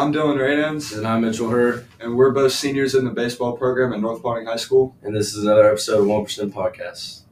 I'm 0.00 0.14
Dylan 0.14 0.38
Raydens, 0.38 0.96
And 0.96 1.06
I'm 1.06 1.20
Mitchell 1.20 1.50
Hurd, 1.50 1.86
and 2.00 2.16
we're 2.16 2.30
both 2.30 2.52
seniors 2.52 2.94
in 2.94 3.04
the 3.04 3.10
baseball 3.10 3.58
program 3.58 3.92
at 3.92 4.00
North 4.00 4.22
Paulding 4.22 4.46
High 4.46 4.56
School. 4.56 4.96
and 5.02 5.14
this 5.14 5.34
is 5.34 5.44
another 5.44 5.70
episode 5.70 6.00
of 6.00 6.06
One 6.06 6.24
Percent 6.24 6.54
Podcast. 6.54 7.24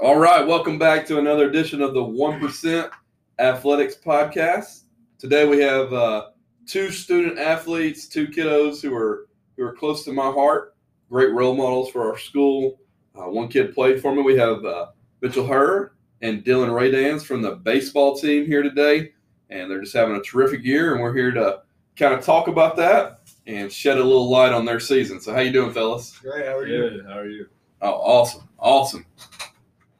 All 0.00 0.18
right, 0.18 0.46
welcome 0.46 0.78
back 0.78 1.06
to 1.08 1.18
another 1.18 1.50
edition 1.50 1.82
of 1.82 1.92
the 1.92 2.02
One 2.02 2.40
Percent 2.40 2.90
Athletics 3.38 3.96
Podcast. 4.02 4.84
Today 5.18 5.46
we 5.46 5.60
have 5.60 5.92
uh, 5.92 6.28
two 6.66 6.90
student 6.90 7.38
athletes, 7.38 8.08
two 8.08 8.26
kiddos 8.28 8.80
who 8.80 8.94
are 8.94 9.28
who 9.58 9.64
are 9.64 9.74
close 9.74 10.02
to 10.06 10.14
my 10.14 10.30
heart, 10.30 10.74
great 11.10 11.34
role 11.34 11.54
models 11.54 11.90
for 11.90 12.10
our 12.10 12.16
school. 12.16 12.80
Uh, 13.14 13.28
one 13.28 13.48
kid 13.48 13.74
played 13.74 14.00
for 14.00 14.14
me. 14.14 14.22
We 14.22 14.38
have 14.38 14.64
uh, 14.64 14.86
Mitchell 15.20 15.46
Hurd 15.46 15.90
and 16.22 16.44
Dylan 16.44 16.68
Raydans 16.68 17.24
from 17.24 17.42
the 17.42 17.56
baseball 17.56 18.16
team 18.16 18.46
here 18.46 18.62
today, 18.62 19.12
and 19.50 19.70
they're 19.70 19.80
just 19.80 19.92
having 19.92 20.16
a 20.16 20.22
terrific 20.22 20.64
year. 20.64 20.94
And 20.94 21.02
we're 21.02 21.14
here 21.14 21.32
to 21.32 21.62
kind 21.96 22.14
of 22.14 22.24
talk 22.24 22.48
about 22.48 22.76
that 22.76 23.20
and 23.46 23.70
shed 23.70 23.98
a 23.98 24.04
little 24.04 24.30
light 24.30 24.52
on 24.52 24.64
their 24.64 24.80
season. 24.80 25.20
So, 25.20 25.34
how 25.34 25.40
you 25.40 25.52
doing, 25.52 25.72
fellas? 25.72 26.16
Great, 26.18 26.46
how 26.46 26.56
are 26.56 26.66
you? 26.66 26.90
Good. 26.90 27.06
How 27.06 27.18
are 27.18 27.28
you? 27.28 27.48
Oh, 27.82 27.94
awesome, 27.94 28.48
awesome. 28.58 29.04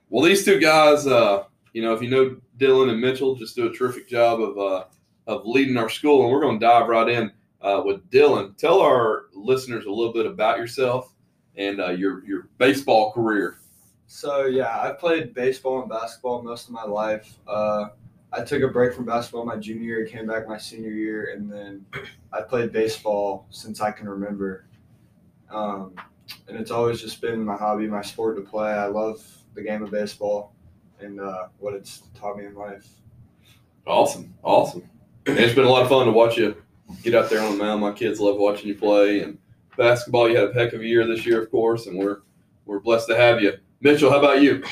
Well, 0.08 0.24
these 0.24 0.45
two 0.45 0.60
guys, 0.60 1.06
uh, 1.06 1.45
you 1.72 1.82
know, 1.82 1.92
if 1.92 2.00
you 2.00 2.08
know 2.08 2.36
Dylan 2.59 2.90
and 2.90 3.00
Mitchell, 3.00 3.34
just 3.34 3.56
do 3.56 3.66
a 3.66 3.73
terrific 3.73 4.09
job 4.09 4.40
of 4.40 4.59
uh, 4.59 4.84
of 5.26 5.46
leading 5.46 5.76
our 5.76 5.88
school, 5.88 6.23
and 6.23 6.32
we're 6.32 6.40
going 6.40 6.60
to 6.60 6.64
dive 6.64 6.88
right 6.88 7.09
in 7.09 7.32
uh, 7.60 7.82
with 7.84 8.09
Dylan. 8.10 8.56
Tell 8.56 8.80
our 8.80 9.24
listeners 9.34 9.86
a 9.86 9.90
little 9.90 10.12
bit 10.12 10.26
about 10.26 10.59
yourself 10.59 11.12
and 11.57 11.80
uh, 11.80 11.90
your 11.90 12.24
your 12.24 12.48
baseball 12.59 13.12
career. 13.12 13.57
So 14.15 14.45
yeah, 14.45 14.79
I 14.79 14.93
played 14.93 15.32
baseball 15.32 15.80
and 15.80 15.88
basketball 15.88 16.43
most 16.43 16.68
of 16.68 16.74
my 16.74 16.85
life. 16.85 17.35
Uh, 17.49 17.87
I 18.30 18.43
took 18.43 18.63
a 18.63 18.69
break 18.69 18.93
from 18.93 19.07
basketball 19.07 19.46
my 19.46 19.57
junior 19.57 19.85
year, 19.85 20.07
came 20.07 20.27
back 20.27 20.46
my 20.46 20.59
senior 20.59 20.91
year, 20.91 21.32
and 21.35 21.51
then 21.51 21.87
I 22.30 22.43
played 22.43 22.73
baseball 22.73 23.46
since 23.49 23.80
I 23.80 23.91
can 23.91 24.07
remember. 24.07 24.66
Um, 25.51 25.95
and 26.46 26.59
it's 26.59 26.71
always 26.71 27.01
just 27.01 27.23
been 27.23 27.43
my 27.43 27.57
hobby, 27.57 27.87
my 27.87 28.02
sport 28.02 28.37
to 28.37 28.43
play. 28.43 28.73
I 28.73 28.85
love 28.85 29.27
the 29.54 29.63
game 29.63 29.82
of 29.82 29.91
baseball 29.91 30.52
and 31.01 31.19
uh, 31.19 31.49
what 31.59 31.73
it's 31.73 32.02
taught 32.15 32.37
me 32.37 32.45
in 32.45 32.54
life. 32.54 32.87
Awesome, 33.87 34.35
awesome. 34.43 34.87
And 35.24 35.38
it's 35.38 35.54
been 35.54 35.65
a 35.65 35.71
lot 35.71 35.85
of 35.85 35.88
fun 35.88 36.04
to 36.04 36.13
watch 36.13 36.37
you 36.37 36.63
get 37.02 37.15
out 37.15 37.30
there 37.30 37.41
on 37.41 37.57
the 37.57 37.65
mound. 37.65 37.80
My 37.80 37.93
kids 37.93 38.21
love 38.21 38.37
watching 38.37 38.69
you 38.69 38.74
play, 38.74 39.21
and 39.21 39.38
basketball. 39.79 40.29
You 40.29 40.37
had 40.37 40.51
a 40.51 40.52
heck 40.52 40.74
of 40.74 40.82
a 40.82 40.87
year 40.87 41.07
this 41.07 41.24
year, 41.24 41.41
of 41.41 41.51
course, 41.51 41.87
and 41.87 41.99
we're 41.99 42.19
we're 42.66 42.79
blessed 42.79 43.09
to 43.09 43.16
have 43.16 43.41
you. 43.41 43.54
Mitchell, 43.83 44.13
how 44.13 44.21
about 44.21 44.41
you? 44.41 44.63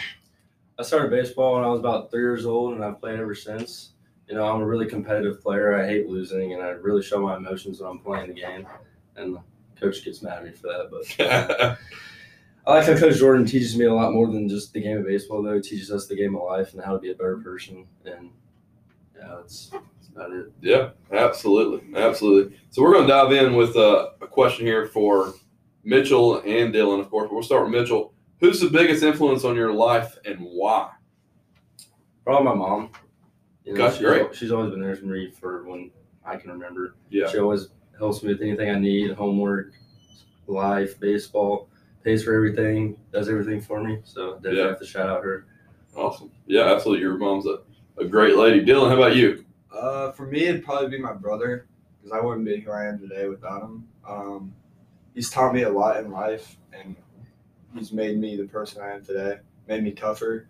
I 0.78 0.84
started 0.84 1.11
baseball 1.11 1.56
when 1.56 1.64
I 1.64 1.66
was 1.66 1.80
about 1.80 2.12
three 2.12 2.20
years 2.20 2.47
old, 2.47 2.75
and 2.75 2.84
I've 2.84 3.00
played 3.00 3.19
ever 3.19 3.34
since. 3.34 3.94
You 4.28 4.36
know, 4.36 4.44
I'm 4.44 4.61
a 4.61 4.64
really 4.64 4.86
competitive 4.86 5.42
player. 5.42 5.75
I 5.75 5.84
hate 5.84 6.08
losing, 6.08 6.53
and 6.53 6.62
I 6.62 6.69
really 6.69 7.03
show 7.03 7.20
my 7.20 7.36
emotions 7.36 7.81
when 7.81 7.91
I'm 7.91 7.98
playing 7.98 8.28
the 8.28 8.41
game. 8.41 8.69
And 9.16 9.34
the 9.34 9.41
coach 9.81 10.05
gets 10.05 10.22
mad 10.22 10.38
at 10.38 10.44
me 10.44 10.53
for 10.53 10.69
that, 10.69 10.91
but 10.92 11.78
I 12.69 12.75
like 12.77 12.86
how 12.86 12.97
Coach 12.97 13.19
Jordan 13.19 13.44
teaches 13.47 13.77
me 13.77 13.86
a 13.86 13.92
lot 13.92 14.12
more 14.12 14.28
than 14.28 14.48
just 14.48 14.72
the 14.72 14.81
game 14.81 14.98
of 14.98 15.06
baseball, 15.06 15.42
though. 15.42 15.56
He 15.56 15.61
teaches 15.61 15.91
us 15.91 16.06
the 16.06 16.14
game 16.14 16.36
of 16.36 16.44
life 16.44 16.72
and 16.72 16.81
how 16.81 16.92
to 16.92 17.00
be 17.00 17.11
a 17.11 17.14
better 17.16 17.38
person. 17.38 17.88
And 18.05 18.31
yeah, 19.19 19.38
that's, 19.38 19.70
that's 19.70 20.08
about 20.14 20.31
it. 20.31 20.53
Yeah, 20.62 20.91
absolutely, 21.11 21.98
absolutely. 22.00 22.56
So 22.70 22.81
we're 22.81 22.92
going 22.92 23.08
to 23.08 23.12
dive 23.12 23.33
in 23.33 23.56
with 23.56 23.75
uh, 23.75 24.11
a 24.20 24.28
question 24.28 24.66
here 24.66 24.86
for 24.86 25.34
Mitchell 25.83 26.42
and 26.42 26.72
Dylan, 26.72 27.00
of 27.00 27.11
course. 27.11 27.25
But 27.25 27.34
we'll 27.34 27.42
start 27.42 27.64
with 27.64 27.72
Mitchell. 27.72 28.14
Who's 28.41 28.60
the 28.60 28.70
biggest 28.70 29.03
influence 29.03 29.44
on 29.44 29.54
your 29.54 29.72
life 29.72 30.16
and 30.25 30.38
why? 30.41 30.91
Probably 32.25 32.44
my 32.44 32.54
mom. 32.54 32.91
You 33.64 33.76
Gosh, 33.76 33.94
she's, 33.94 34.03
great. 34.03 34.34
She's 34.34 34.50
always 34.50 34.70
been 34.70 34.81
there 34.81 34.97
for 34.97 35.06
me 35.06 35.31
for 35.31 35.62
when 35.64 35.91
I 36.25 36.37
can 36.37 36.50
remember. 36.50 36.94
Yeah, 37.10 37.28
She 37.28 37.38
always 37.38 37.69
helps 37.98 38.22
me 38.22 38.32
with 38.32 38.41
anything 38.41 38.70
I 38.70 38.78
need, 38.78 39.12
homework, 39.12 39.72
life, 40.47 40.98
baseball, 40.98 41.69
pays 42.03 42.25
for 42.25 42.34
everything, 42.34 42.97
does 43.12 43.28
everything 43.28 43.60
for 43.60 43.82
me. 43.84 43.98
So 44.04 44.34
definitely 44.37 44.59
Yeah. 44.60 44.66
have 44.69 44.78
to 44.81 44.87
shout 44.87 45.09
out 45.09 45.22
her. 45.22 45.47
awesome. 45.94 46.31
Yeah, 46.47 46.72
absolutely. 46.72 47.03
Your 47.03 47.19
mom's 47.19 47.47
a, 47.47 47.59
a 47.98 48.06
great 48.06 48.37
lady. 48.37 48.64
Dylan, 48.64 48.88
how 48.88 48.97
about 48.97 49.16
you? 49.16 49.44
Uh, 49.70 50.12
for 50.12 50.26
me, 50.26 50.47
it'd 50.47 50.64
probably 50.64 50.88
be 50.88 50.98
my 50.98 51.12
brother 51.12 51.66
because 51.98 52.16
I 52.19 52.25
wouldn't 52.25 52.47
be 52.47 52.60
who 52.60 52.70
I 52.70 52.87
am 52.87 52.98
today 52.98 53.28
without 53.28 53.62
him. 53.62 53.87
Um, 54.09 54.54
he's 55.14 55.28
taught 55.31 55.53
me 55.53 55.62
a 55.62 55.70
lot 55.70 55.98
in 55.98 56.10
life, 56.10 56.56
and 56.72 56.97
he's 57.76 57.92
made 57.92 58.19
me 58.19 58.36
the 58.36 58.44
person 58.44 58.82
I 58.82 58.94
am 58.94 59.04
today. 59.04 59.38
Made 59.69 59.84
me 59.84 59.92
tougher, 59.92 60.48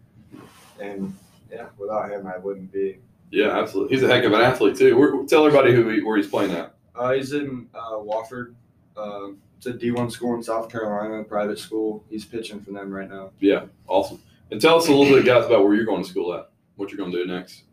and 0.81 1.15
yeah, 1.51 1.67
without 1.79 2.11
him, 2.11 2.27
I 2.27 2.39
wouldn't 2.39 2.73
be. 2.73 2.99
Yeah, 3.31 3.59
absolutely. 3.59 3.97
He's 3.97 4.05
a 4.05 4.09
heck 4.09 4.25
of 4.25 4.33
an 4.33 4.41
athlete 4.41 4.77
too. 4.77 4.97
Where, 4.97 5.25
tell 5.27 5.47
everybody 5.47 5.75
who 5.75 5.89
he, 5.89 6.03
where 6.03 6.17
he's 6.17 6.27
playing 6.27 6.53
at. 6.53 6.75
Uh, 6.95 7.13
he's 7.13 7.33
in 7.33 7.69
uh, 7.75 7.93
Wofford. 7.93 8.55
Uh, 8.97 9.29
it's 9.57 9.67
a 9.67 9.73
D1 9.73 10.11
school 10.11 10.35
in 10.35 10.43
South 10.43 10.71
Carolina, 10.71 11.23
private 11.23 11.59
school. 11.59 12.05
He's 12.09 12.25
pitching 12.25 12.61
for 12.61 12.73
them 12.73 12.91
right 12.91 13.09
now. 13.09 13.31
Yeah, 13.41 13.67
awesome. 13.87 14.23
And 14.51 14.61
tell 14.61 14.77
us 14.79 14.89
a 14.89 14.93
little 14.93 15.15
bit, 15.17 15.27
guys, 15.27 15.45
about 15.45 15.65
where 15.65 15.75
you're 15.75 15.85
going 15.85 16.03
to 16.03 16.09
school 16.09 16.35
at. 16.35 16.51
What 16.77 16.91
you're 16.91 16.99
going 16.99 17.13
to 17.13 17.25
do 17.25 17.31
next. 17.31 17.65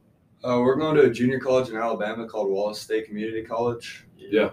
Uh, 0.43 0.59
we're 0.61 0.75
going 0.75 0.95
to 0.97 1.03
a 1.03 1.09
junior 1.09 1.39
college 1.39 1.69
in 1.69 1.77
Alabama 1.77 2.27
called 2.27 2.51
Wallace 2.51 2.79
State 2.79 3.07
Community 3.07 3.41
College. 3.41 4.05
Yeah. 4.17 4.51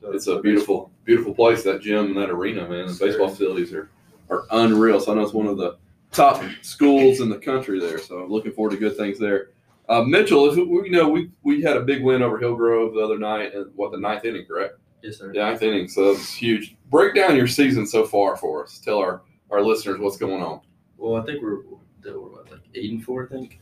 So 0.00 0.12
It's 0.12 0.26
a 0.28 0.40
beautiful, 0.40 0.90
beautiful 1.04 1.34
place. 1.34 1.64
That 1.64 1.82
gym 1.82 2.06
and 2.06 2.16
that 2.16 2.30
arena, 2.30 2.68
man. 2.68 2.86
The 2.86 2.96
baseball 2.98 3.28
facilities 3.28 3.72
are, 3.72 3.90
are 4.30 4.44
unreal. 4.50 5.00
So 5.00 5.12
I 5.12 5.14
know 5.14 5.22
it's 5.22 5.32
one 5.32 5.46
of 5.46 5.56
the 5.56 5.78
top 6.12 6.42
schools 6.62 7.20
in 7.20 7.28
the 7.28 7.38
country 7.38 7.80
there. 7.80 7.98
So 7.98 8.20
I'm 8.20 8.30
looking 8.30 8.52
forward 8.52 8.70
to 8.72 8.76
good 8.76 8.96
things 8.96 9.18
there. 9.18 9.50
Uh, 9.88 10.02
Mitchell, 10.02 10.50
if 10.50 10.56
we, 10.56 10.62
you 10.62 10.90
know, 10.90 11.08
we 11.08 11.30
we 11.42 11.62
had 11.62 11.76
a 11.76 11.80
big 11.80 12.02
win 12.02 12.22
over 12.22 12.38
Hillgrove 12.38 12.94
the 12.94 13.00
other 13.00 13.18
night, 13.18 13.54
and 13.54 13.70
what 13.74 13.90
the 13.90 13.98
ninth 13.98 14.24
inning, 14.24 14.44
correct? 14.44 14.78
Yes, 15.02 15.16
sir. 15.18 15.32
The 15.32 15.38
ninth 15.38 15.62
inning. 15.62 15.88
So 15.88 16.12
that's 16.12 16.34
huge. 16.34 16.76
Break 16.90 17.14
down 17.14 17.36
your 17.36 17.46
season 17.46 17.86
so 17.86 18.04
far 18.04 18.36
for 18.36 18.64
us. 18.64 18.80
Tell 18.80 18.98
our 18.98 19.22
our 19.50 19.62
listeners 19.62 19.98
what's 19.98 20.18
going 20.18 20.42
on. 20.42 20.60
Well, 20.98 21.16
I 21.20 21.24
think 21.24 21.42
we're, 21.42 21.62
we're 21.64 22.20
what, 22.20 22.50
like 22.50 22.60
eight 22.74 22.90
and 22.90 23.02
four. 23.02 23.24
I 23.24 23.28
think. 23.28 23.60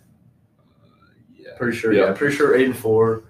yeah. 1.36 1.50
Pretty 1.56 1.76
sure. 1.76 1.92
Yeah. 1.92 2.06
Yeah, 2.06 2.12
pretty 2.12 2.34
sure 2.34 2.56
eight 2.56 2.66
and 2.66 2.76
four. 2.76 3.24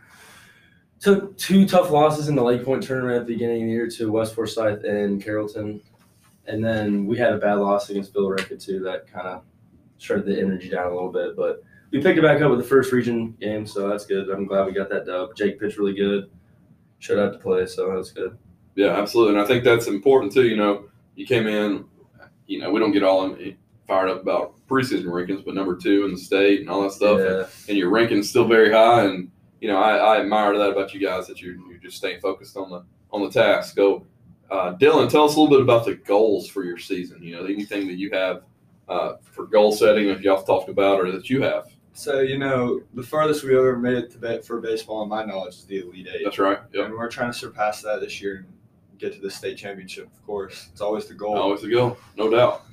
Took 1.01 1.37
two 1.37 1.69
tough 1.69 1.91
losses 1.91 2.29
in 2.29 2.35
the 2.35 2.43
LakePoint 2.43 2.81
tournament 2.87 3.21
at 3.21 3.27
the 3.27 3.35
beginning 3.35 3.63
of 3.63 3.67
the 3.67 3.73
year 3.73 3.91
to 3.91 4.11
West 4.11 4.35
Forsyth 4.35 4.85
and 4.85 5.23
Carrollton, 5.23 5.83
and 6.49 6.65
then 6.65 7.07
we 7.07 7.17
had 7.19 7.33
a 7.33 7.39
bad 7.39 7.55
loss 7.55 7.91
against 7.91 8.13
Bill 8.13 8.29
Billerica 8.31 8.63
too. 8.63 8.81
That 8.81 9.07
kind 9.11 9.27
of 9.29 9.43
shredded 9.99 10.27
the 10.27 10.39
energy 10.41 10.69
down 10.69 10.87
a 10.91 10.95
little 10.95 11.11
bit, 11.13 11.37
but 11.37 11.63
we 11.91 12.03
picked 12.03 12.19
it 12.19 12.23
back 12.23 12.41
up 12.43 12.51
with 12.51 12.59
the 12.61 12.65
first 12.67 12.93
region 12.93 13.33
game, 13.41 13.67
so 13.67 13.89
that's 13.89 14.05
good. 14.07 14.29
I'm 14.29 14.47
glad 14.47 14.67
we 14.67 14.73
got 14.73 14.89
that 14.91 15.07
dub. 15.07 15.35
Jake 15.37 15.59
pitched 15.61 15.79
really 15.79 15.95
good. 15.95 16.31
Showed 16.99 17.19
out 17.19 17.33
to 17.33 17.39
play, 17.39 17.67
so 17.67 17.95
that's 17.95 18.11
good. 18.11 18.37
Yeah, 18.75 18.99
absolutely. 18.99 19.35
And 19.35 19.43
I 19.43 19.47
think 19.47 19.65
that's 19.65 19.87
important 19.87 20.33
too. 20.33 20.47
You 20.47 20.57
know, 20.57 20.85
you 21.15 21.27
came 21.27 21.47
in, 21.47 21.85
you 22.47 22.59
know, 22.61 22.71
we 22.71 22.81
don't 22.81 22.93
get 22.93 23.03
all 23.03 23.35
eh, 23.37 23.53
fired 23.87 24.09
up 24.11 24.21
about 24.23 24.55
preseason 24.67 25.05
rankings, 25.05 25.45
but 25.45 25.55
number 25.55 25.77
two 25.77 26.05
in 26.05 26.13
the 26.13 26.19
state 26.19 26.61
and 26.61 26.69
all 26.71 26.83
that 26.83 26.93
stuff. 26.93 27.21
And, 27.21 27.29
Yeah. 27.29 27.47
and 27.69 27.79
your 27.79 27.91
ranking's 27.91 28.29
still 28.29 28.47
very 28.49 28.73
high. 28.73 29.05
And, 29.05 29.31
you 29.61 29.69
know, 29.69 29.79
I, 29.79 29.97
I 29.97 30.21
admire 30.21 30.57
that 30.59 30.71
about 30.71 30.93
you 30.93 31.01
guys 31.01 31.27
that 31.29 31.41
you're, 31.41 31.55
you're 31.71 31.79
just 31.79 31.97
staying 31.97 32.21
focused 32.21 32.57
on 32.57 32.71
the 32.71 32.85
on 33.13 33.23
the 33.23 33.31
task. 33.31 33.75
So, 33.77 34.05
uh, 34.51 34.75
Dylan, 34.77 35.11
tell 35.11 35.25
us 35.25 35.37
a 35.37 35.41
little 35.41 35.55
bit 35.55 35.63
about 35.63 35.85
the 35.85 35.95
goals 35.95 36.49
for 36.49 36.65
your 36.65 36.79
season. 36.79 37.23
You 37.23 37.37
know, 37.37 37.45
anything 37.45 37.87
that 37.89 37.97
you 37.97 38.11
have 38.13 38.43
uh, 38.89 39.15
for 39.23 39.47
goal 39.47 39.73
setting, 39.73 40.09
if 40.09 40.21
y'all 40.21 40.43
talked 40.43 40.69
about, 40.69 41.01
or 41.01 41.11
that 41.13 41.29
you 41.29 41.43
have. 41.43 41.69
So 41.93 42.21
you 42.21 42.39
know, 42.39 42.83
the 42.95 43.03
farthest 43.03 43.43
we 43.43 43.57
ever 43.57 43.77
made 43.79 43.97
it 43.97 44.11
to 44.13 44.19
bet 44.19 44.45
for 44.45 44.61
baseball, 44.61 45.03
in 45.03 45.09
my 45.09 45.25
knowledge, 45.25 45.55
is 45.55 45.65
the 45.65 45.81
Elite 45.81 46.09
Eight, 46.15 46.25
That's 46.25 46.39
right. 46.39 46.59
Yep. 46.73 46.87
and 46.87 46.95
we're 46.95 47.09
trying 47.11 47.33
to 47.33 47.39
surpass 47.39 47.83
that 47.83 48.01
this 48.01 48.21
year 48.21 48.37
and 48.37 48.47
get 48.99 49.15
to 49.15 49.21
the 49.21 49.31
state 49.31 49.57
championship. 49.57 50.07
Of 50.07 50.27
course, 50.27 50.69
it's 50.71 50.81
always 50.81 51.07
the 51.07 51.15
goal. 51.15 51.37
Always 51.37 51.63
the 51.63 51.71
goal, 51.71 51.97
no 52.17 52.31
doubt. 52.31 52.65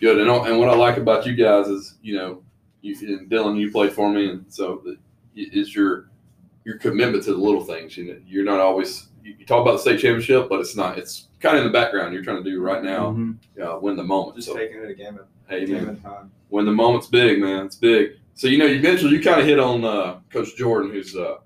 Good. 0.00 0.18
And, 0.18 0.30
and 0.30 0.58
what 0.58 0.68
I 0.68 0.74
like 0.74 0.96
about 0.96 1.26
you 1.26 1.34
guys 1.34 1.68
is, 1.68 1.96
you 2.02 2.16
know, 2.16 2.42
you 2.82 2.96
and 3.16 3.30
Dylan, 3.30 3.58
you 3.58 3.70
played 3.70 3.92
for 3.92 4.10
me, 4.10 4.30
and 4.30 4.44
so 4.48 4.82
the, 4.84 4.96
is 5.34 5.74
your 5.74 6.10
your 6.64 6.78
commitment 6.78 7.24
to 7.24 7.32
the 7.32 7.38
little 7.38 7.64
things. 7.64 7.96
You 7.96 8.12
know, 8.12 8.20
you're 8.26 8.44
not 8.44 8.60
always 8.60 9.08
you, 9.22 9.34
you 9.38 9.46
talk 9.46 9.62
about 9.62 9.72
the 9.72 9.78
state 9.78 10.00
championship, 10.00 10.48
but 10.48 10.60
it's 10.60 10.76
not. 10.76 10.98
It's 10.98 11.28
kind 11.40 11.56
of 11.56 11.64
in 11.64 11.72
the 11.72 11.72
background. 11.78 12.12
You're 12.14 12.22
trying 12.24 12.42
to 12.42 12.50
do 12.50 12.60
right 12.60 12.82
now, 12.82 13.12
Mhm. 13.12 13.36
uh, 13.62 13.78
win 13.80 13.96
the 13.96 14.04
moment. 14.04 14.36
Just 14.36 14.48
so, 14.48 14.56
taking 14.56 14.78
it 14.78 14.90
a 14.90 14.94
game 14.94 15.18
at 15.18 15.26
hey, 15.48 15.66
game 15.66 15.76
man, 15.84 15.88
at 15.90 15.94
a 15.98 16.02
time. 16.02 16.30
when 16.48 16.64
the 16.66 16.72
moment's 16.72 17.06
big, 17.06 17.40
man, 17.40 17.66
it's 17.66 17.76
big. 17.76 18.12
So 18.34 18.46
you 18.48 18.58
know, 18.58 18.66
you 18.66 18.80
mentioned 18.80 19.10
you 19.10 19.20
kind 19.20 19.40
of 19.40 19.46
hit 19.46 19.58
on 19.58 19.84
uh, 19.84 20.20
Coach 20.30 20.56
Jordan, 20.56 20.90
who's 20.90 21.14
uh, 21.16 21.36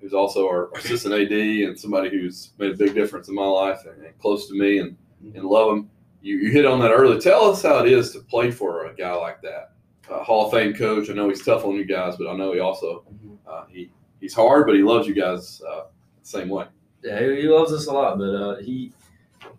who's 0.00 0.12
also 0.12 0.46
our 0.46 0.70
assistant 0.76 1.14
AD 1.14 1.32
and 1.32 1.78
somebody 1.78 2.10
who's 2.10 2.50
made 2.58 2.72
a 2.72 2.76
big 2.76 2.94
difference 2.94 3.28
in 3.28 3.34
my 3.34 3.46
life 3.46 3.86
and, 3.86 4.04
and 4.04 4.18
close 4.18 4.46
to 4.48 4.54
me 4.54 4.78
and, 4.78 4.96
and 5.34 5.44
love 5.44 5.72
him. 5.72 5.90
You, 6.22 6.36
you 6.38 6.50
hit 6.50 6.66
on 6.66 6.78
that 6.80 6.90
early. 6.90 7.18
Tell 7.20 7.50
us 7.50 7.62
how 7.62 7.78
it 7.84 7.90
is 7.90 8.12
to 8.12 8.20
play 8.20 8.50
for 8.50 8.86
a 8.86 8.94
guy 8.94 9.14
like 9.14 9.40
that, 9.42 9.72
a 10.10 10.22
Hall 10.22 10.46
of 10.46 10.52
Fame 10.52 10.74
coach. 10.74 11.08
I 11.08 11.14
know 11.14 11.28
he's 11.28 11.44
tough 11.44 11.64
on 11.64 11.76
you 11.76 11.84
guys, 11.84 12.16
but 12.16 12.28
I 12.28 12.36
know 12.36 12.52
he 12.52 12.58
also 12.60 13.04
Mhm. 13.24 13.38
uh, 13.46 13.64
he 13.68 13.90
he's 14.20 14.34
hard, 14.34 14.66
but 14.66 14.74
he 14.74 14.82
loves 14.82 15.06
you 15.08 15.14
guys 15.14 15.62
uh, 15.66 15.84
the 16.22 16.28
same 16.28 16.48
way. 16.48 16.66
Yeah, 17.06 17.20
he 17.20 17.42
he 17.42 17.48
loves 17.48 17.72
us 17.72 17.86
a 17.86 17.92
lot, 17.92 18.18
but 18.18 18.34
uh, 18.34 18.56
he 18.56 18.92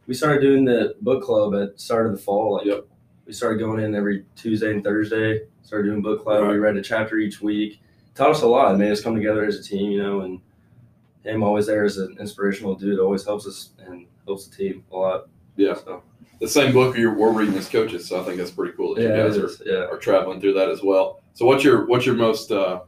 we 0.05 0.13
started 0.13 0.41
doing 0.41 0.65
the 0.65 0.95
book 1.01 1.23
club 1.23 1.53
at 1.55 1.73
the 1.75 1.79
start 1.79 2.05
of 2.07 2.11
the 2.11 2.17
fall. 2.17 2.55
Like 2.55 2.65
Yep. 2.65 2.85
we 3.25 3.33
started 3.33 3.59
going 3.59 3.79
in 3.83 3.95
every 3.95 4.25
Tuesday 4.35 4.71
and 4.71 4.83
Thursday. 4.83 5.41
Started 5.63 5.89
doing 5.89 6.01
book 6.01 6.23
club. 6.23 6.47
We 6.47 6.57
read 6.57 6.77
a 6.77 6.81
chapter 6.81 7.17
each 7.17 7.41
week. 7.41 7.81
taught 8.15 8.31
us 8.31 8.41
a 8.41 8.47
lot. 8.47 8.73
It 8.73 8.77
made 8.77 8.91
us 8.91 9.01
come 9.01 9.15
together 9.15 9.45
as 9.45 9.59
a 9.59 9.63
team, 9.63 9.91
you 9.91 10.01
know, 10.01 10.21
and 10.21 10.39
him 11.23 11.43
always 11.43 11.65
there 11.67 11.83
as 11.83 11.97
an 11.97 12.15
inspirational 12.19 12.73
dude 12.75 12.99
always 12.99 13.25
helps 13.25 13.45
us 13.45 13.71
and 13.85 14.07
helps 14.25 14.47
the 14.47 14.55
team 14.55 14.83
a 14.91 14.95
lot. 14.95 15.27
Yeah. 15.57 15.75
So, 15.75 16.03
The 16.39 16.47
same 16.47 16.71
book 16.73 16.95
you're, 16.97 17.13
we're 17.13 17.31
reading 17.33 17.55
as 17.55 17.67
coaches, 17.69 18.07
so 18.07 18.19
I 18.21 18.23
think 18.23 18.37
that's 18.37 18.51
pretty 18.51 18.73
cool 18.77 18.95
that 18.95 19.01
yeah, 19.03 19.09
you 19.09 19.23
guys 19.23 19.37
are. 19.37 19.49
Yeah. 19.65 19.85
are 19.91 19.97
traveling 19.97 20.39
through 20.39 20.53
that 20.53 20.69
as 20.69 20.81
well. 20.83 21.21
So 21.33 21.45
what's 21.45 21.63
your 21.63 21.85
what's 21.85 22.05
your 22.05 22.15
most 22.15 22.51
uh, 22.51 22.81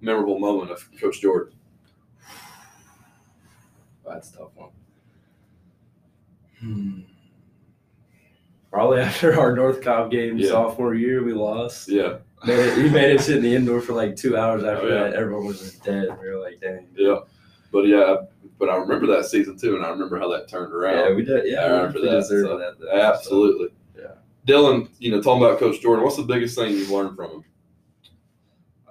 memorable 0.00 0.38
moment 0.38 0.70
of 0.70 0.86
Coach 1.00 1.20
Jordan? 1.20 1.54
That's 4.08 4.32
a 4.34 4.38
tough 4.38 4.50
one. 4.54 4.70
Hmm. 6.60 7.00
Probably 8.70 9.00
after 9.00 9.38
our 9.38 9.54
North 9.54 9.82
Cobb 9.82 10.10
game 10.10 10.38
Yeah. 10.38 10.48
sophomore 10.50 10.94
year, 10.94 11.22
we 11.24 11.32
lost. 11.32 11.88
Yeah, 11.88 12.18
Made 12.46 12.58
it, 12.58 12.76
we 12.78 12.88
made 12.90 13.10
it 13.14 13.20
sit 13.20 13.36
in 13.38 13.42
the 13.42 13.54
indoor 13.54 13.80
for 13.80 13.92
like 13.94 14.16
two 14.16 14.36
hours 14.36 14.62
after 14.64 14.86
Oh, 14.86 14.88
yeah. 14.88 15.04
that. 15.10 15.14
Everyone 15.14 15.46
was 15.46 15.60
just 15.60 15.82
dead. 15.84 16.08
We 16.20 16.28
were 16.28 16.40
like, 16.40 16.60
dang. 16.60 16.86
yeah. 16.96 17.18
But 17.72 17.86
yeah, 17.86 18.16
but 18.58 18.68
I 18.70 18.76
remember 18.76 19.06
that 19.08 19.26
season 19.26 19.56
too, 19.58 19.76
and 19.76 19.84
I 19.84 19.90
remember 19.90 20.18
how 20.18 20.28
that 20.32 20.48
turned 20.48 20.72
around. 20.72 20.98
Yeah, 21.10 21.14
we 21.14 21.24
did. 21.24 21.46
Yeah, 21.46 21.66
Yeah, 21.66 21.80
we 21.82 21.86
after 21.88 22.00
we 22.00 22.08
that, 22.10 22.24
so- 22.24 22.58
that. 22.58 22.76
Though, 22.80 22.90
Absolutely. 23.00 23.68
Yeah. 23.96 24.12
Dylan, 24.46 24.88
you 24.98 25.10
know, 25.10 25.20
talking 25.22 25.44
about 25.44 25.58
Coach 25.58 25.80
Jordan, 25.80 26.04
what's 26.04 26.16
the 26.16 26.22
biggest 26.22 26.56
thing 26.56 26.72
you've 26.72 26.90
learned 26.90 27.16
from 27.16 27.30
him? 27.30 27.44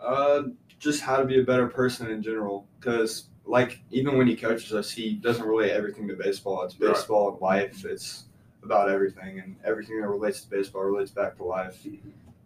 Uh, 0.01 0.41
just 0.79 1.01
how 1.01 1.17
to 1.17 1.25
be 1.25 1.39
a 1.39 1.43
better 1.43 1.67
person 1.67 2.09
in 2.11 2.21
general. 2.21 2.67
Because 2.79 3.29
like 3.47 3.79
even 3.91 4.17
when 4.17 4.27
he 4.27 4.35
coaches 4.35 4.73
us, 4.73 4.91
he 4.91 5.13
doesn't 5.13 5.45
relate 5.45 5.71
everything 5.71 6.07
to 6.09 6.15
baseball. 6.15 6.63
It's 6.63 6.79
Right. 6.79 6.93
baseball 6.93 7.31
and 7.31 7.41
life. 7.41 7.85
It's 7.85 8.25
about 8.63 8.89
everything, 8.89 9.39
and 9.39 9.55
everything 9.63 10.01
that 10.01 10.07
relates 10.07 10.41
to 10.41 10.49
baseball 10.49 10.83
relates 10.83 11.11
back 11.11 11.37
to 11.37 11.43
life. 11.43 11.85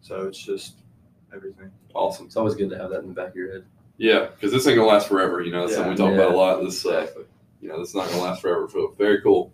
So 0.01 0.27
it's 0.27 0.37
just 0.37 0.75
everything. 1.33 1.71
Awesome. 1.93 2.25
It's 2.27 2.37
always 2.37 2.55
good 2.55 2.69
to 2.69 2.77
have 2.77 2.89
that 2.91 2.99
in 3.01 3.07
the 3.07 3.13
back 3.13 3.29
of 3.29 3.35
your 3.35 3.51
head. 3.51 3.65
Yeah, 3.97 4.27
because 4.27 4.51
this 4.51 4.67
ain't 4.67 4.77
gonna 4.77 4.87
last 4.87 5.07
forever. 5.07 5.41
You 5.41 5.51
know, 5.51 5.61
that's 5.61 5.75
something 5.75 5.91
we 5.91 5.97
talk 5.97 6.09
Yeah. 6.09 6.15
about 6.25 6.33
a 6.33 6.37
lot. 6.37 6.63
This, 6.63 6.85
uh, 6.85 7.07
you 7.61 7.69
know, 7.69 7.79
this 7.79 7.89
is 7.89 7.95
not 7.95 8.09
gonna 8.09 8.21
last 8.23 8.41
forever. 8.41 8.67
So 8.71 8.93
very 8.97 9.21
cool. 9.21 9.51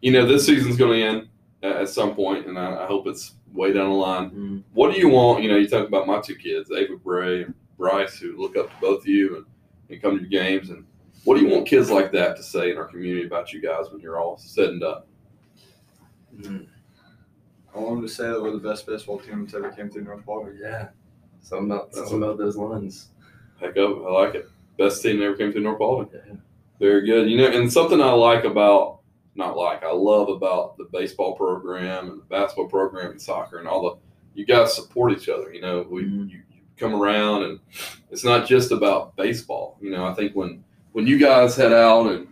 You 0.00 0.12
know, 0.12 0.26
this 0.26 0.46
season's 0.46 0.76
gonna 0.76 0.94
end 0.96 1.28
at, 1.62 1.76
at 1.76 1.88
some 1.88 2.14
point, 2.14 2.46
and 2.46 2.58
I, 2.58 2.84
I 2.84 2.86
hope 2.86 3.06
it's 3.06 3.34
way 3.52 3.72
down 3.72 3.90
the 3.90 3.94
line. 3.96 4.30
Mm. 4.30 4.62
What 4.72 4.94
do 4.94 5.00
you 5.00 5.08
want? 5.08 5.42
You 5.42 5.50
know, 5.50 5.56
you 5.56 5.68
talk 5.68 5.86
about 5.86 6.06
my 6.06 6.20
two 6.20 6.34
kids, 6.34 6.70
Ava 6.72 6.96
Bray 6.96 7.42
and 7.44 7.54
Bryce, 7.76 8.18
who 8.18 8.36
look 8.40 8.56
up 8.56 8.68
to 8.70 8.76
both 8.80 9.00
of 9.02 9.06
you 9.08 9.36
and, 9.36 9.44
and 9.92 10.02
come 10.02 10.16
to 10.16 10.20
your 10.20 10.30
games. 10.30 10.70
And 10.70 10.84
what 11.24 11.36
do 11.36 11.44
you 11.44 11.50
want 11.52 11.66
kids 11.66 11.90
like 11.90 12.10
that 12.12 12.36
to 12.36 12.42
say 12.42 12.70
in 12.70 12.78
our 12.78 12.86
community 12.86 13.26
about 13.26 13.52
you 13.52 13.60
guys 13.60 13.86
when 13.90 14.00
you're 14.00 14.18
all 14.18 14.36
said 14.38 14.70
and 14.70 14.80
done? 14.80 15.02
Mm. 16.36 16.66
I 17.74 17.78
want 17.78 17.98
him 17.98 18.02
to 18.02 18.08
say 18.08 18.24
that 18.24 18.42
we're 18.42 18.50
the 18.52 18.58
best 18.58 18.86
baseball 18.86 19.18
team 19.18 19.42
that's 19.42 19.54
ever 19.54 19.70
came 19.70 19.88
through 19.90 20.04
North 20.04 20.24
Paulding. 20.24 20.58
Yeah. 20.60 20.88
Something 21.42 21.70
about, 21.70 21.94
something 21.94 22.22
about 22.22 22.38
those 22.38 22.56
lines. 22.56 23.08
Heck 23.60 23.76
up, 23.76 24.04
I 24.06 24.10
like 24.10 24.34
it. 24.34 24.48
Best 24.78 25.02
team 25.02 25.18
that 25.18 25.26
ever 25.26 25.36
came 25.36 25.52
through 25.52 25.62
North 25.62 25.78
Paulding. 25.78 26.08
Yeah. 26.12 26.34
Very 26.78 27.06
good. 27.06 27.30
You 27.30 27.38
know, 27.38 27.46
and 27.46 27.72
something 27.72 28.00
I 28.00 28.10
like 28.12 28.44
about, 28.44 29.00
not 29.34 29.56
like, 29.56 29.82
I 29.82 29.92
love 29.92 30.28
about 30.28 30.76
the 30.76 30.84
baseball 30.92 31.34
program 31.34 32.10
and 32.10 32.20
the 32.20 32.24
basketball 32.26 32.68
program 32.68 33.12
and 33.12 33.22
soccer 33.22 33.58
and 33.58 33.68
all 33.68 33.82
the, 33.82 33.96
you 34.34 34.44
guys 34.44 34.74
support 34.74 35.12
each 35.12 35.28
other. 35.28 35.52
You 35.52 35.60
know, 35.62 35.86
we 35.88 36.02
Mhm. 36.02 36.28
you, 36.30 36.42
you 36.50 36.51
come 36.82 36.94
around 37.00 37.44
and 37.44 37.60
it's 38.10 38.24
not 38.24 38.46
just 38.46 38.72
about 38.72 39.14
baseball. 39.16 39.78
You 39.80 39.90
know, 39.90 40.04
I 40.06 40.14
think 40.14 40.34
when 40.34 40.62
when 40.92 41.06
you 41.06 41.18
guys 41.18 41.56
head 41.56 41.72
out 41.72 42.06
and 42.10 42.26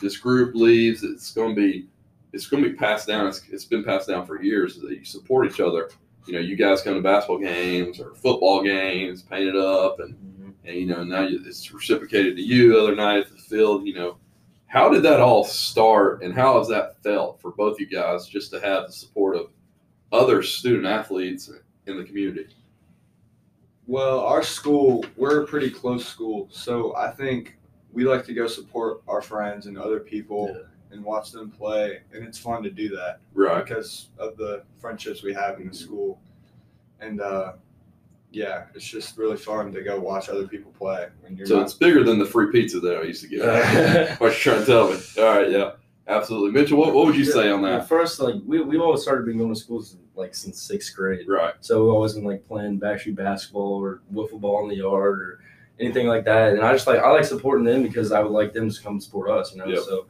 this 0.00 0.16
group 0.18 0.54
leaves, 0.54 1.02
it's 1.02 1.32
going 1.32 1.54
to 1.54 1.60
be 1.60 1.86
it's 2.32 2.46
going 2.46 2.62
to 2.62 2.68
be 2.70 2.76
passed 2.76 3.06
down. 3.06 3.26
It's, 3.28 3.42
it's 3.50 3.64
been 3.64 3.84
passed 3.84 4.08
down 4.08 4.26
for 4.26 4.42
years 4.42 4.76
that 4.80 4.90
you 4.90 5.04
support 5.04 5.46
each 5.50 5.60
other. 5.60 5.90
You 6.26 6.34
know, 6.34 6.40
you 6.40 6.56
guys 6.56 6.82
come 6.82 6.94
to 6.94 7.00
basketball 7.00 7.38
games 7.38 8.00
or 8.00 8.14
football 8.14 8.62
games, 8.62 9.22
paint 9.22 9.48
it 9.48 9.56
up, 9.56 10.00
and 10.00 10.14
Mhm. 10.14 10.52
and 10.64 10.76
you 10.76 10.86
know 10.86 11.02
now 11.04 11.22
you- 11.22 11.40
it's 11.46 11.72
reciprocated 11.72 12.36
to 12.36 12.42
you 12.42 12.72
the 12.72 12.80
other 12.80 12.94
night 12.96 13.18
at 13.26 13.30
the 13.30 13.36
field. 13.38 13.86
You 13.86 13.94
know, 13.94 14.16
how 14.66 14.88
did 14.88 15.02
that 15.04 15.20
all 15.20 15.44
start, 15.44 16.22
and 16.22 16.34
how 16.34 16.58
has 16.58 16.68
that 16.68 17.02
felt 17.02 17.40
for 17.40 17.50
both 17.52 17.78
you 17.80 17.86
guys 17.86 18.26
just 18.26 18.50
to 18.52 18.60
have 18.60 18.86
the 18.86 18.92
support 18.92 19.36
of 19.36 19.46
other 20.12 20.42
student 20.42 20.86
athletes 20.86 21.50
in 21.86 21.96
the 21.98 22.04
community? 22.04 22.46
Well, 23.86 24.20
our 24.20 24.42
school, 24.42 25.04
we're 25.16 25.42
a 25.42 25.46
pretty 25.46 25.70
close 25.70 26.06
school, 26.06 26.48
so 26.50 26.96
I 26.96 27.10
think 27.10 27.58
we 27.92 28.04
like 28.04 28.24
to 28.26 28.34
go 28.34 28.46
support 28.46 29.02
our 29.06 29.20
friends 29.20 29.66
and 29.66 29.76
other 29.78 30.00
people 30.00 30.48
Yeah. 30.50 30.62
and 30.96 31.04
watch 31.04 31.32
them 31.32 31.50
play, 31.50 32.00
and 32.12 32.24
it's 32.24 32.38
fun 32.38 32.62
to 32.62 32.70
do 32.70 32.88
that 32.96 33.18
Right. 33.34 33.62
because 33.64 34.08
of 34.18 34.36
the 34.36 34.62
friendships 34.78 35.22
we 35.22 35.34
have 35.34 35.60
in 35.60 35.68
the 35.68 35.74
school. 35.74 36.18
And 37.00 37.20
uh, 37.20 37.52
yeah, 38.32 38.64
it's 38.74 38.86
just 38.86 39.18
really 39.18 39.36
fun 39.36 39.70
to 39.72 39.82
go 39.82 40.00
watch 40.00 40.28
other 40.30 40.48
people 40.48 40.72
play 40.72 41.08
when 41.20 41.36
you're 41.36 41.46
So 41.46 41.56
not. 41.56 41.64
it's 41.64 41.74
bigger 41.74 42.02
than 42.02 42.18
the 42.18 42.24
free 42.26 42.50
pizza 42.50 42.80
that 42.80 42.96
I 42.98 43.02
used 43.02 43.22
to 43.22 43.28
get. 43.28 44.18
what 44.20 44.28
you 44.32 44.38
trying 44.38 44.60
to 44.60 44.66
tell 44.66 44.90
me? 44.90 44.98
All 45.18 45.24
right, 45.40 45.50
yeah, 45.50 45.72
absolutely. 46.08 46.52
Mitchell, 46.58 46.78
what, 46.78 46.94
what 46.94 47.04
would 47.06 47.16
you 47.16 47.24
say 47.24 47.50
on 47.50 47.60
that? 47.62 47.86
For 47.86 48.00
us, 48.00 48.18
like 48.18 48.36
we 48.46 48.60
we 48.62 48.78
always 48.78 49.02
started 49.02 49.26
been 49.26 49.36
going 49.38 49.52
to 49.54 49.60
school 49.60 49.82
since, 49.82 50.00
like 50.16 50.34
since 50.34 50.60
sixth 50.60 50.94
grade. 50.94 51.26
Right. 51.28 51.54
So 51.60 51.84
we've 51.84 51.94
always 51.94 52.14
been 52.14 52.24
like 52.24 52.46
playing 52.46 52.80
backstreet 52.80 53.16
basketball 53.16 53.82
or 53.82 54.00
wiffle 54.12 54.40
ball 54.40 54.62
in 54.62 54.68
the 54.68 54.76
yard 54.76 55.20
or 55.20 55.40
anything 55.80 56.06
like 56.06 56.24
that. 56.24 56.52
And 56.52 56.62
I 56.62 56.72
just 56.72 56.86
like 56.86 57.00
I 57.00 57.10
like 57.10 57.24
supporting 57.24 57.64
them 57.64 57.82
because 57.82 58.12
I 58.12 58.20
would 58.20 58.32
like 58.32 58.52
them 58.52 58.70
to 58.70 58.82
come 58.82 59.00
support 59.00 59.30
us, 59.30 59.52
you 59.52 59.58
know. 59.58 59.66
Yep. 59.66 59.82
So 59.82 60.06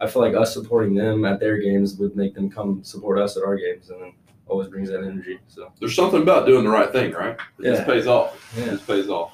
I 0.00 0.06
feel 0.08 0.22
like 0.22 0.34
us 0.34 0.52
supporting 0.52 0.94
them 0.94 1.24
at 1.24 1.38
their 1.40 1.58
games 1.58 1.94
would 1.96 2.16
make 2.16 2.34
them 2.34 2.50
come 2.50 2.82
support 2.82 3.18
us 3.18 3.36
at 3.36 3.44
our 3.44 3.56
games, 3.56 3.90
and 3.90 4.00
then 4.02 4.12
always 4.46 4.68
brings 4.68 4.90
that 4.90 5.02
energy. 5.02 5.38
So 5.48 5.72
There's 5.80 5.94
something 5.96 6.20
about 6.20 6.46
doing 6.46 6.64
the 6.64 6.70
right 6.70 6.90
thing, 6.92 7.12
right? 7.12 7.36
It 7.58 7.62
just 7.62 7.80
Yeah. 7.80 7.86
pays 7.86 8.06
off. 8.06 8.58
It 8.58 8.66
yeah, 8.66 8.72
just 8.72 8.86
pays 8.86 9.08
off. 9.08 9.32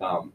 Um, 0.00 0.32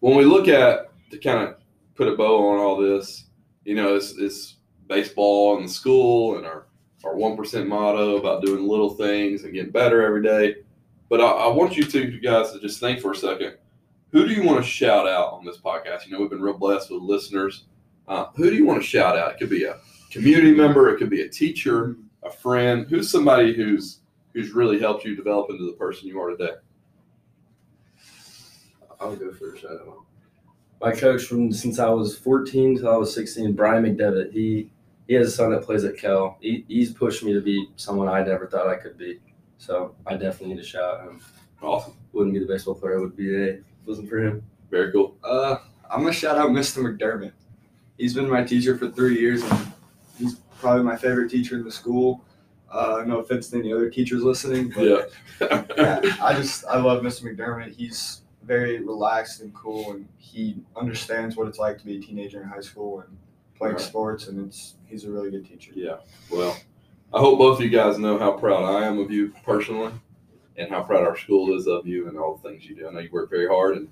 when 0.00 0.16
we 0.16 0.24
look 0.24 0.46
at 0.48 0.90
to 1.10 1.18
kind 1.18 1.48
of 1.48 1.56
put 1.96 2.06
a 2.06 2.14
bow 2.14 2.48
on 2.48 2.58
all 2.58 2.76
this, 2.76 3.24
you 3.64 3.74
know, 3.74 3.96
it's, 3.96 4.12
it's 4.18 4.56
baseball 4.86 5.56
and 5.56 5.68
the 5.68 5.72
school 5.72 6.36
and 6.36 6.46
our 6.46 6.66
our 7.04 7.16
one 7.16 7.36
percent 7.36 7.68
motto 7.68 8.16
about 8.16 8.44
doing 8.44 8.66
little 8.66 8.90
things 8.90 9.44
and 9.44 9.54
getting 9.54 9.72
better 9.72 10.04
every 10.04 10.22
day. 10.22 10.56
But 11.08 11.20
I, 11.20 11.26
I 11.26 11.48
want 11.48 11.76
you 11.76 11.84
two 11.84 12.18
guys 12.20 12.52
to 12.52 12.60
just 12.60 12.80
think 12.80 13.00
for 13.00 13.12
a 13.12 13.16
second. 13.16 13.56
Who 14.12 14.26
do 14.26 14.32
you 14.32 14.42
want 14.42 14.62
to 14.62 14.68
shout 14.68 15.08
out 15.08 15.32
on 15.32 15.44
this 15.44 15.58
podcast? 15.58 16.06
You 16.06 16.12
know, 16.12 16.20
we've 16.20 16.30
been 16.30 16.42
real 16.42 16.58
blessed 16.58 16.90
with 16.90 17.02
listeners. 17.02 17.64
Uh, 18.08 18.26
who 18.34 18.50
do 18.50 18.56
you 18.56 18.66
want 18.66 18.82
to 18.82 18.86
shout 18.86 19.16
out? 19.16 19.32
It 19.32 19.38
could 19.38 19.50
be 19.50 19.64
a 19.64 19.78
community 20.10 20.52
member. 20.52 20.88
It 20.88 20.98
could 20.98 21.10
be 21.10 21.22
a 21.22 21.28
teacher, 21.28 21.96
a 22.24 22.30
friend. 22.30 22.86
Who's 22.88 23.10
somebody 23.10 23.54
who's 23.54 24.00
who's 24.32 24.52
really 24.52 24.78
helped 24.78 25.04
you 25.04 25.14
develop 25.14 25.50
into 25.50 25.64
the 25.64 25.72
person 25.72 26.08
you 26.08 26.20
are 26.20 26.30
today? 26.30 26.54
I'll 29.00 29.16
go 29.16 29.32
first. 29.32 29.64
I 29.64 29.74
don't 29.74 29.86
know. 29.86 30.04
My 30.80 30.92
coach 30.92 31.24
from 31.24 31.52
since 31.52 31.78
I 31.78 31.88
was 31.88 32.18
14 32.18 32.78
till 32.78 32.88
I 32.88 32.96
was 32.96 33.14
16, 33.14 33.52
Brian 33.52 33.84
McDevitt. 33.84 34.32
He 34.32 34.70
he 35.10 35.16
has 35.16 35.26
a 35.26 35.30
son 35.32 35.50
that 35.50 35.64
plays 35.64 35.82
at 35.82 35.96
Cal. 35.98 36.38
He, 36.40 36.64
he's 36.68 36.92
pushed 36.92 37.24
me 37.24 37.32
to 37.32 37.40
be 37.40 37.68
someone 37.74 38.06
I 38.06 38.22
never 38.22 38.46
thought 38.46 38.68
I 38.68 38.76
could 38.76 38.96
be. 38.96 39.18
So 39.58 39.96
I 40.06 40.12
definitely 40.12 40.54
need 40.54 40.62
to 40.62 40.64
shout 40.68 41.00
him. 41.00 41.20
Awesome. 41.60 41.94
Wouldn't 42.12 42.32
be 42.32 42.38
the 42.38 42.46
baseball 42.46 42.76
player 42.76 42.96
I 42.98 43.00
would 43.00 43.16
be 43.16 43.26
today 43.26 43.52
if 43.54 43.58
it 43.58 43.64
wasn't 43.84 44.08
for 44.08 44.24
him. 44.24 44.40
Very 44.70 44.92
cool. 44.92 45.16
Uh, 45.24 45.56
I'm 45.90 46.02
gonna 46.02 46.12
shout 46.12 46.38
out 46.38 46.50
Mr. 46.50 46.78
McDermott. 46.78 47.32
He's 47.98 48.14
been 48.14 48.30
my 48.30 48.44
teacher 48.44 48.78
for 48.78 48.88
three 48.88 49.18
years, 49.18 49.42
and 49.42 49.72
he's 50.16 50.36
probably 50.60 50.84
my 50.84 50.94
favorite 50.94 51.28
teacher 51.28 51.56
in 51.56 51.64
the 51.64 51.72
school. 51.72 52.24
Uh, 52.70 53.02
no 53.04 53.18
offense 53.18 53.48
to 53.48 53.58
any 53.58 53.72
other 53.72 53.90
teachers 53.90 54.22
listening, 54.22 54.72
but 54.72 54.84
Yeah. 55.40 55.64
yeah, 55.76 56.16
I 56.22 56.34
just 56.34 56.64
I 56.66 56.78
love 56.78 57.02
Mr. 57.02 57.24
McDermott. 57.24 57.74
He's 57.74 58.22
very 58.44 58.78
relaxed 58.78 59.40
and 59.40 59.52
cool, 59.56 59.90
and 59.90 60.08
he 60.18 60.62
understands 60.76 61.34
what 61.34 61.48
it's 61.48 61.58
like 61.58 61.78
to 61.78 61.84
be 61.84 61.96
a 61.96 62.00
teenager 62.00 62.40
in 62.40 62.48
high 62.48 62.60
school 62.60 63.00
and 63.00 63.16
playing 63.60 63.74
Right. 63.76 63.80
sports. 63.84 64.26
And 64.26 64.46
it's 64.46 64.74
he's 64.86 65.04
a 65.04 65.10
really 65.10 65.30
good 65.30 65.46
teacher. 65.46 65.70
Yeah. 65.76 65.96
Well, 66.32 66.56
I 67.14 67.20
hope 67.20 67.38
both 67.38 67.58
of 67.58 67.64
you 67.64 67.70
guys 67.70 67.98
know 67.98 68.18
how 68.18 68.32
proud 68.32 68.64
I 68.64 68.86
am 68.86 68.98
of 68.98 69.10
you 69.12 69.32
personally 69.44 69.92
and 70.56 70.68
how 70.70 70.82
proud 70.82 71.06
our 71.06 71.16
school 71.16 71.56
is 71.56 71.66
of 71.68 71.86
you 71.86 72.08
and 72.08 72.18
all 72.18 72.36
the 72.42 72.48
things 72.48 72.64
you 72.64 72.74
do. 72.74 72.88
I 72.88 72.92
know 72.92 72.98
you 73.00 73.10
work 73.12 73.30
very 73.30 73.46
hard 73.48 73.76
and, 73.76 73.88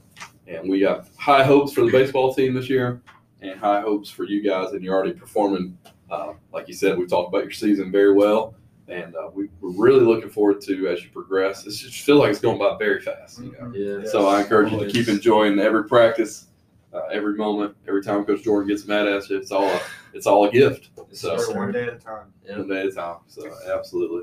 and 0.47 0.69
we 0.69 0.81
got 0.81 1.09
high 1.19 1.45
hopes 1.45 1.73
for 1.73 1.83
the 1.85 1.93
baseball 1.93 2.35
team 2.35 2.55
this 2.55 2.69
year 2.69 3.01
and 3.43 3.59
high 3.61 3.81
hopes 3.81 4.11
for 4.11 4.25
you 4.25 4.43
guys 4.43 4.73
and 4.73 4.83
you're 4.83 4.95
already 4.95 5.13
performing. 5.13 5.77
Uh, 6.11 6.33
like 6.53 6.67
you 6.69 6.75
said, 6.75 6.97
we 6.99 7.07
talked 7.07 7.29
about 7.29 7.43
your 7.45 7.53
season 7.53 7.93
very 7.93 8.13
well. 8.15 8.55
And 8.89 9.15
uh, 9.17 9.29
we, 9.35 9.51
we're 9.61 9.71
really 9.85 10.01
looking 10.05 10.31
forward 10.31 10.63
to 10.63 10.89
as 10.89 11.05
you 11.05 11.11
progress. 11.11 11.67
It 11.67 11.73
just 11.73 12.07
feels 12.07 12.21
like 12.21 12.31
it's 12.31 12.41
going 12.41 12.59
by 12.59 12.75
very 12.79 13.03
fast. 13.03 13.39
You 13.41 13.53
know? 13.61 13.71
Yeah. 13.75 13.99
Yeah. 14.05 14.09
So 14.11 14.27
I 14.27 14.41
encourage 14.41 14.73
you 14.73 14.79
to 14.83 14.91
keep 14.91 15.09
enjoying 15.09 15.59
every 15.59 15.85
practice, 15.87 16.47
uh, 16.93 17.07
every 17.13 17.35
moment, 17.35 17.77
every 17.87 18.03
time 18.03 18.25
Coach 18.25 18.43
Jordan 18.43 18.69
gets 18.69 18.87
mad 18.87 19.07
at 19.07 19.29
you. 19.29 19.37
It's 19.37 19.53
all 19.53 19.65
a, 19.65 19.81
it's 20.15 20.27
all 20.27 20.47
a 20.47 20.51
gift. 20.51 20.91
So 21.13 21.37
one 21.55 21.73
day 21.73 21.85
at 21.85 21.95
a 21.95 21.99
time. 21.99 22.33
Yeah. 22.47 22.59
one 22.59 22.69
day 22.69 22.81
at 22.81 22.87
a 22.87 22.93
time. 22.93 23.19
So 23.27 23.51
absolutely. 23.73 24.23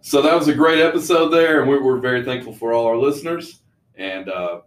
So 0.00 0.20
that 0.20 0.34
was 0.34 0.48
a 0.48 0.54
great 0.54 0.80
episode 0.80 1.28
there, 1.30 1.60
and 1.60 1.70
we 1.70 1.78
we're 1.78 1.98
very 1.98 2.24
thankful 2.24 2.52
for 2.52 2.72
all 2.72 2.86
our 2.86 2.96
listeners. 2.96 3.62
And 3.96 4.28
uh, 4.28 4.60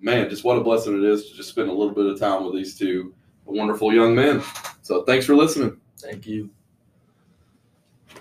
man, 0.00 0.28
just 0.28 0.44
what 0.44 0.58
a 0.58 0.60
blessing 0.62 0.96
it 0.96 1.04
is 1.04 1.30
to 1.30 1.36
just 1.36 1.50
spend 1.50 1.68
a 1.68 1.72
little 1.72 1.94
bit 1.94 2.06
of 2.06 2.18
time 2.18 2.44
with 2.44 2.54
these 2.54 2.76
two 2.76 3.14
wonderful 3.44 3.92
young 3.92 4.14
men. 4.14 4.42
So 4.82 5.04
thanks 5.04 5.26
for 5.26 5.34
listening. 5.34 5.80
Thank 6.00 6.26
you. 6.26 6.50